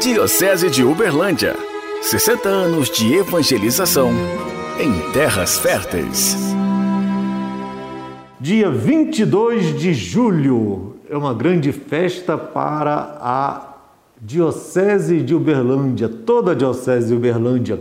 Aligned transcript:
Diocese 0.00 0.70
de 0.70 0.84
Uberlândia. 0.84 1.56
60 2.02 2.48
anos 2.48 2.88
de 2.88 3.14
evangelização 3.14 4.12
em 4.78 5.12
terras 5.12 5.58
férteis. 5.58 6.36
Dia 8.38 8.70
22 8.70 9.76
de 9.76 9.92
julho 9.92 10.94
é 11.10 11.16
uma 11.16 11.34
grande 11.34 11.72
festa 11.72 12.38
para 12.38 13.18
a 13.20 13.74
Diocese 14.20 15.20
de 15.20 15.34
Uberlândia, 15.34 16.08
toda 16.08 16.52
a 16.52 16.54
Diocese 16.54 17.08
de 17.08 17.14
Uberlândia. 17.14 17.80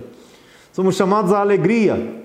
Somos 0.73 0.95
chamados 0.95 1.31
à 1.31 1.39
alegria, 1.39 2.15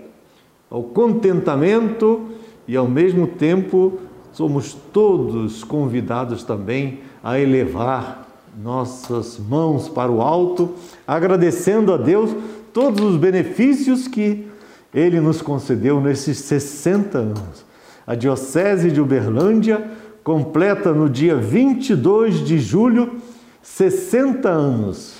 ao 0.70 0.84
contentamento 0.84 2.28
e, 2.66 2.78
ao 2.78 2.88
mesmo 2.88 3.26
tempo, 3.26 4.00
somos 4.32 4.72
todos 4.72 5.62
convidados 5.62 6.42
também 6.42 7.00
a 7.22 7.38
elevar 7.38 8.31
nossas 8.56 9.38
mãos 9.38 9.88
para 9.88 10.10
o 10.10 10.20
alto, 10.20 10.74
agradecendo 11.06 11.92
a 11.92 11.96
Deus 11.96 12.30
todos 12.72 13.00
os 13.04 13.16
benefícios 13.16 14.06
que 14.08 14.48
Ele 14.92 15.20
nos 15.20 15.40
concedeu 15.40 16.00
nesses 16.00 16.38
60 16.38 17.18
anos. 17.18 17.64
A 18.06 18.14
Diocese 18.14 18.90
de 18.90 19.00
Uberlândia 19.00 19.90
completa 20.24 20.92
no 20.92 21.08
dia 21.08 21.36
22 21.36 22.44
de 22.44 22.58
julho 22.58 23.16
60 23.62 24.48
anos. 24.48 25.14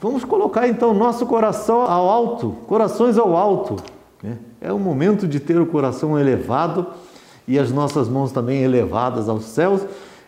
Vamos 0.00 0.24
colocar 0.24 0.68
então 0.68 0.92
nosso 0.92 1.24
coração 1.26 1.80
ao 1.80 2.08
alto, 2.08 2.56
corações 2.66 3.16
ao 3.16 3.34
alto. 3.34 3.76
Né? 4.22 4.38
É 4.60 4.72
o 4.72 4.78
momento 4.78 5.26
de 5.26 5.40
ter 5.40 5.58
o 5.58 5.66
coração 5.66 6.18
elevado 6.18 6.86
e 7.48 7.58
as 7.58 7.70
nossas 7.70 8.08
mãos 8.08 8.32
também 8.32 8.62
elevadas 8.62 9.28
aos 9.28 9.44
céus, 9.44 9.82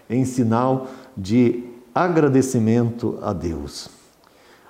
em 0.09 0.24
sinal 0.24 0.87
de 1.16 1.65
agradecimento 2.05 3.19
a 3.23 3.33
Deus. 3.33 3.88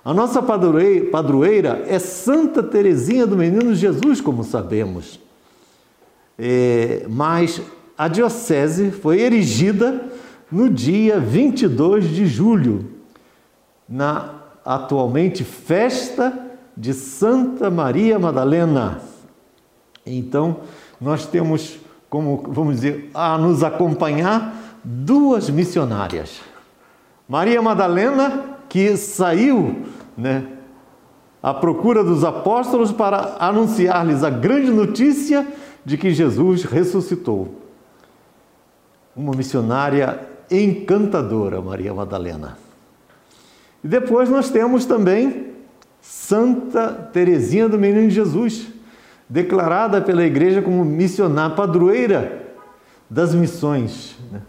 A 0.03 0.13
nossa 0.13 0.41
padroeira 0.41 1.83
é 1.87 1.99
Santa 1.99 2.63
Teresinha 2.63 3.27
do 3.27 3.37
Menino 3.37 3.75
Jesus, 3.75 4.21
como 4.21 4.43
sabemos. 4.43 5.19
É, 6.37 7.05
mas 7.09 7.61
a 7.97 8.07
diocese 8.07 8.91
foi 8.91 9.21
erigida 9.21 10.09
no 10.51 10.69
dia 10.69 11.19
22 11.19 12.09
de 12.09 12.25
julho, 12.25 12.89
na 13.87 14.35
atualmente 14.65 15.43
festa 15.43 16.47
de 16.75 16.93
Santa 16.93 17.69
Maria 17.69 18.17
Madalena. 18.17 19.01
Então, 20.05 20.61
nós 20.99 21.25
temos 21.25 21.79
como, 22.09 22.43
vamos 22.47 22.75
dizer, 22.75 23.11
a 23.13 23.37
nos 23.37 23.63
acompanhar 23.63 24.79
duas 24.83 25.49
missionárias. 25.49 26.41
Maria 27.29 27.61
Madalena, 27.61 28.57
que 28.67 28.97
saiu 28.97 29.83
né, 30.17 30.47
à 31.43 31.53
procura 31.53 32.03
dos 32.03 32.23
apóstolos 32.23 32.91
para 32.91 33.37
anunciar-lhes 33.39 34.23
a 34.23 34.31
grande 34.31 34.71
notícia 34.71 35.47
de 35.85 35.95
que 35.95 36.11
Jesus 36.11 36.63
ressuscitou. 36.63 37.53
Uma 39.15 39.35
missionária 39.35 40.27
encantadora, 40.49 41.61
Maria 41.61 41.93
Madalena. 41.93 42.57
E 43.83 43.87
depois 43.87 44.27
nós 44.27 44.49
temos 44.49 44.85
também 44.85 45.53
Santa 46.01 46.91
Teresinha 47.13 47.69
do 47.69 47.77
Menino 47.77 48.09
Jesus, 48.09 48.69
declarada 49.29 50.01
pela 50.01 50.25
igreja 50.25 50.63
como 50.63 50.83
missionária 50.83 51.55
padroeira 51.55 52.55
das 53.07 53.35
missões, 53.35 54.17
né? 54.31 54.41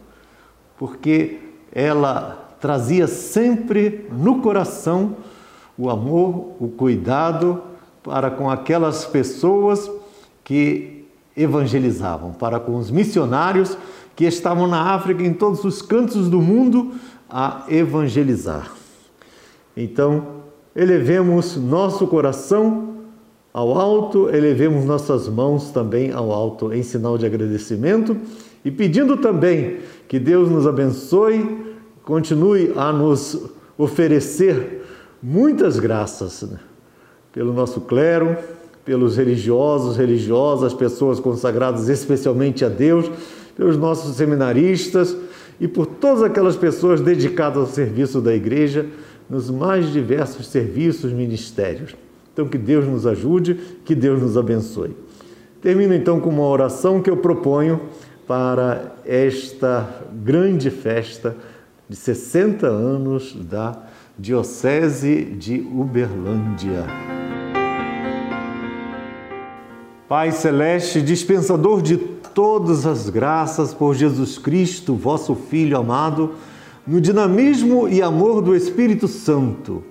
porque 0.79 1.41
ela 1.71 2.50
trazia 2.61 3.07
sempre 3.07 4.07
no 4.13 4.41
coração 4.41 5.17
o 5.79 5.89
amor, 5.89 6.53
o 6.61 6.69
cuidado 6.69 7.63
para 8.03 8.31
com 8.31 8.51
aquelas 8.51 9.05
pessoas 9.05 9.91
que 10.45 11.07
evangelizavam, 11.37 12.33
para 12.33 12.61
com 12.61 12.77
os 12.77 12.91
missionários 12.91 13.77
que 14.15 14.27
estavam 14.27 14.67
na 14.67 14.95
África, 14.95 15.23
em 15.23 15.33
todos 15.33 15.65
os 15.65 15.81
cantos 15.81 16.29
do 16.29 16.41
mundo, 16.41 16.93
a 17.29 17.65
evangelizar. 17.69 18.71
Então, 19.77 20.41
elevemos 20.77 21.57
nosso 21.57 22.07
coração 22.07 22.97
ao 23.53 23.79
alto, 23.79 24.29
elevemos 24.29 24.85
nossas 24.85 25.29
mãos 25.29 25.71
também 25.71 26.13
ao 26.13 26.31
alto 26.33 26.73
em 26.73 26.83
sinal 26.83 27.17
de 27.17 27.25
agradecimento 27.25 28.17
e 28.65 28.71
pedindo 28.71 29.17
também 29.17 29.79
que 30.07 30.19
Deus 30.19 30.51
nos 30.51 30.67
abençoe 30.67 31.70
continue 32.11 32.73
a 32.75 32.93
nos 32.93 33.41
oferecer 33.79 34.83
muitas 35.23 35.79
graças 35.79 36.43
né? 36.43 36.59
pelo 37.33 37.53
nosso 37.53 37.83
clero, 37.83 38.37
pelos 38.85 39.17
religiosos, 39.17 39.97
religiosas, 39.97 40.75
pessoas 40.75 41.21
consagradas 41.21 41.89
especialmente 41.89 42.65
a 42.65 42.69
Deus, 42.69 43.09
pelos 43.57 43.77
nossos 43.77 44.17
seminaristas 44.17 45.17
e 45.61 45.69
por 45.69 45.87
todas 45.87 46.25
aquelas 46.25 46.57
pessoas 46.57 47.01
dedicadas 47.01 47.59
ao 47.59 47.67
serviço 47.69 48.21
da 48.21 48.35
igreja 48.35 48.87
nos 49.29 49.49
mais 49.49 49.93
diversos 49.93 50.49
serviços, 50.49 51.13
ministérios. 51.13 51.95
Então, 52.33 52.49
que 52.49 52.59
Deus 52.59 52.87
nos 52.87 53.07
ajude, 53.07 53.55
que 53.85 53.95
Deus 53.95 54.21
nos 54.21 54.37
abençoe. 54.37 54.97
Termino 55.63 55.95
então 55.95 56.19
com 56.19 56.31
uma 56.31 56.49
oração 56.49 57.01
que 57.01 57.09
eu 57.09 57.19
proponho 57.19 57.83
para 58.27 58.97
esta 59.07 59.89
grande 60.25 60.71
festa 60.71 61.37
de 61.91 61.97
60 61.97 62.69
anos 62.69 63.37
da 63.51 63.77
Diocese 64.17 65.25
de 65.25 65.59
Uberlândia. 65.75 66.87
Pai 70.09 70.31
Celeste, 70.31 71.03
dispensador 71.03 71.83
de 71.83 71.97
todas 71.97 72.87
as 72.87 73.09
graças 73.09 73.75
por 73.75 73.97
Jesus 73.97 74.39
Cristo, 74.39 74.95
vosso 74.95 75.35
Filho 75.35 75.77
amado, 75.77 76.35
no 76.87 77.01
dinamismo 77.01 77.89
e 77.89 78.01
amor 78.01 78.41
do 78.41 78.55
Espírito 78.55 79.09
Santo, 79.09 79.83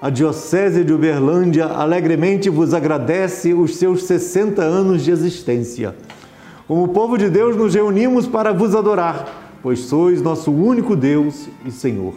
a 0.00 0.08
Diocese 0.08 0.84
de 0.84 0.92
Uberlândia 0.94 1.66
alegremente 1.66 2.48
vos 2.48 2.72
agradece 2.72 3.52
os 3.52 3.76
seus 3.76 4.04
60 4.04 4.62
anos 4.62 5.04
de 5.04 5.10
existência. 5.10 5.94
Como 6.66 6.88
povo 6.88 7.18
de 7.18 7.28
Deus, 7.28 7.54
nos 7.54 7.74
reunimos 7.74 8.26
para 8.26 8.54
vos 8.54 8.74
adorar 8.74 9.45
pois 9.66 9.80
sois 9.80 10.22
nosso 10.22 10.52
único 10.52 10.94
Deus 10.94 11.48
e 11.64 11.72
Senhor. 11.72 12.14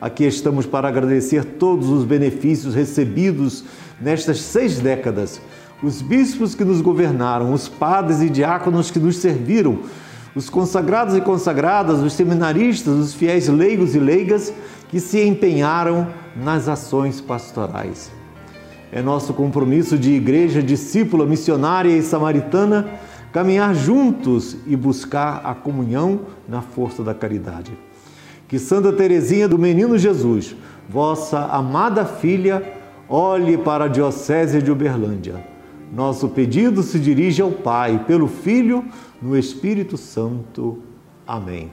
Aqui 0.00 0.24
estamos 0.24 0.66
para 0.66 0.88
agradecer 0.88 1.44
todos 1.44 1.88
os 1.88 2.04
benefícios 2.04 2.74
recebidos 2.74 3.62
nestas 4.00 4.40
seis 4.40 4.80
décadas, 4.80 5.40
os 5.80 6.02
bispos 6.02 6.56
que 6.56 6.64
nos 6.64 6.80
governaram, 6.80 7.52
os 7.52 7.68
padres 7.68 8.20
e 8.20 8.28
diáconos 8.28 8.90
que 8.90 8.98
nos 8.98 9.18
serviram, 9.18 9.78
os 10.34 10.50
consagrados 10.50 11.14
e 11.14 11.20
consagradas, 11.20 12.00
os 12.00 12.14
seminaristas, 12.14 12.94
os 12.94 13.14
fiéis 13.14 13.46
leigos 13.46 13.94
e 13.94 14.00
leigas 14.00 14.52
que 14.88 14.98
se 14.98 15.22
empenharam 15.22 16.08
nas 16.34 16.68
ações 16.68 17.20
pastorais. 17.20 18.10
É 18.90 19.00
nosso 19.00 19.32
compromisso 19.32 19.96
de 19.96 20.10
igreja, 20.10 20.60
discípula, 20.60 21.26
missionária 21.26 21.96
e 21.96 22.02
samaritana 22.02 22.98
caminhar 23.36 23.74
juntos 23.74 24.56
e 24.66 24.74
buscar 24.74 25.42
a 25.44 25.54
comunhão 25.54 26.20
na 26.48 26.62
força 26.62 27.02
da 27.02 27.12
caridade. 27.12 27.70
Que 28.48 28.58
Santa 28.58 28.90
Teresinha 28.90 29.46
do 29.46 29.58
Menino 29.58 29.98
Jesus, 29.98 30.56
vossa 30.88 31.40
amada 31.40 32.06
filha, 32.06 32.62
olhe 33.06 33.58
para 33.58 33.84
a 33.84 33.88
Diocese 33.88 34.62
de 34.62 34.72
Uberlândia. 34.72 35.46
Nosso 35.92 36.30
pedido 36.30 36.82
se 36.82 36.98
dirige 36.98 37.42
ao 37.42 37.50
Pai, 37.50 38.02
pelo 38.06 38.26
Filho, 38.26 38.82
no 39.20 39.36
Espírito 39.36 39.98
Santo. 39.98 40.78
Amém. 41.26 41.70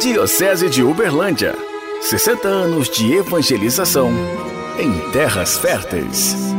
Diocese 0.00 0.70
de 0.70 0.82
Uberlândia 0.82 1.54
60 2.00 2.48
anos 2.48 2.88
de 2.88 3.12
evangelização 3.12 4.08
em 4.80 5.10
terras 5.12 5.58
férteis. 5.58 6.51